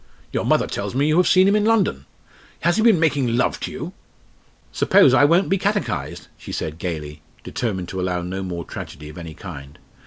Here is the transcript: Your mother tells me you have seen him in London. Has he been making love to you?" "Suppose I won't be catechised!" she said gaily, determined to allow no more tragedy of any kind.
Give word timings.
Your 0.31 0.45
mother 0.45 0.65
tells 0.65 0.95
me 0.95 1.07
you 1.07 1.17
have 1.17 1.27
seen 1.27 1.47
him 1.47 1.55
in 1.55 1.63
London. 1.63 2.07
Has 2.61 2.77
he 2.77 2.81
been 2.81 2.99
making 2.99 3.37
love 3.37 3.59
to 3.59 3.71
you?" 3.71 3.93
"Suppose 4.71 5.13
I 5.13 5.25
won't 5.25 5.47
be 5.47 5.59
catechised!" 5.59 6.27
she 6.39 6.51
said 6.51 6.79
gaily, 6.79 7.21
determined 7.43 7.89
to 7.89 8.01
allow 8.01 8.23
no 8.23 8.41
more 8.41 8.65
tragedy 8.65 9.09
of 9.09 9.19
any 9.19 9.35
kind. 9.35 9.77